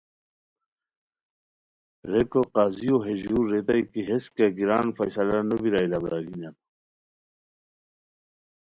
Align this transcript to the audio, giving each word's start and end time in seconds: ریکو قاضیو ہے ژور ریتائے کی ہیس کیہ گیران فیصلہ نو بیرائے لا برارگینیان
ریکو 2.11 2.41
قاضیو 2.55 2.95
ہے 3.05 3.13
ژور 3.23 3.45
ریتائے 3.51 3.81
کی 3.91 4.01
ہیس 4.07 4.23
کیہ 4.35 4.49
گیران 4.57 4.87
فیصلہ 4.97 5.37
نو 5.47 5.55
بیرائے 5.61 5.87
لا 5.91 5.99
برارگینیان 6.03 6.55